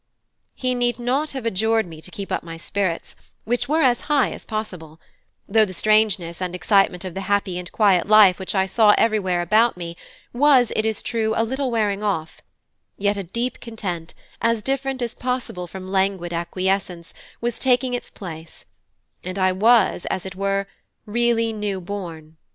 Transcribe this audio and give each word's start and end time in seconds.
He 0.55 0.73
need 0.73 0.97
not 0.97 1.29
have 1.33 1.45
adjured 1.45 1.85
me 1.85 2.01
to 2.01 2.09
keep 2.09 2.31
up 2.31 2.41
my 2.41 2.57
spirits, 2.57 3.15
which 3.45 3.69
were 3.69 3.83
as 3.83 4.01
high 4.09 4.31
as 4.31 4.45
possible; 4.45 4.99
though 5.47 5.63
the 5.63 5.73
strangeness 5.75 6.41
and 6.41 6.55
excitement 6.55 7.05
of 7.05 7.13
the 7.13 7.21
happy 7.29 7.59
and 7.59 7.71
quiet 7.71 8.07
life 8.07 8.39
which 8.39 8.55
I 8.55 8.65
saw 8.65 8.95
everywhere 8.97 9.47
around 9.51 9.77
me 9.77 9.95
was, 10.33 10.73
it 10.75 10.87
is 10.87 11.03
true, 11.03 11.33
a 11.37 11.43
little 11.43 11.69
wearing 11.69 12.01
off, 12.01 12.41
yet 12.97 13.15
a 13.15 13.21
deep 13.21 13.59
content, 13.59 14.15
as 14.41 14.63
different 14.63 15.03
as 15.03 15.13
possible 15.13 15.67
from 15.67 15.87
languid 15.87 16.33
acquiescence, 16.33 17.13
was 17.39 17.59
taking 17.59 17.93
its 17.93 18.09
place, 18.09 18.65
and 19.23 19.37
I 19.37 19.51
was, 19.51 20.07
as 20.07 20.25
it 20.25 20.35
were, 20.35 20.65
really 21.05 21.53
new 21.53 21.79
born. 21.79 22.37